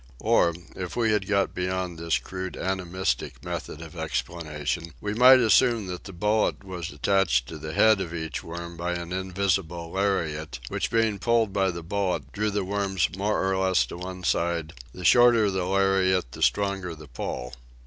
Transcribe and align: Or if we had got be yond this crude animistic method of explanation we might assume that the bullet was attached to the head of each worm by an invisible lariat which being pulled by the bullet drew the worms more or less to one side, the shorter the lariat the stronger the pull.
Or 0.21 0.55
if 0.75 0.95
we 0.95 1.11
had 1.11 1.27
got 1.27 1.53
be 1.53 1.65
yond 1.65 1.99
this 1.99 2.17
crude 2.17 2.57
animistic 2.57 3.45
method 3.45 3.83
of 3.83 3.95
explanation 3.95 4.95
we 4.99 5.13
might 5.13 5.39
assume 5.39 5.85
that 5.85 6.05
the 6.05 6.11
bullet 6.11 6.63
was 6.63 6.89
attached 6.89 7.47
to 7.49 7.59
the 7.59 7.73
head 7.73 8.01
of 8.01 8.11
each 8.11 8.43
worm 8.43 8.77
by 8.77 8.93
an 8.93 9.13
invisible 9.13 9.91
lariat 9.91 10.59
which 10.69 10.89
being 10.89 11.19
pulled 11.19 11.53
by 11.53 11.69
the 11.69 11.83
bullet 11.83 12.31
drew 12.31 12.49
the 12.49 12.65
worms 12.65 13.15
more 13.15 13.47
or 13.47 13.55
less 13.57 13.85
to 13.85 13.97
one 13.97 14.23
side, 14.23 14.73
the 14.91 15.05
shorter 15.05 15.51
the 15.51 15.65
lariat 15.65 16.31
the 16.31 16.41
stronger 16.41 16.95
the 16.95 17.07
pull. 17.07 17.53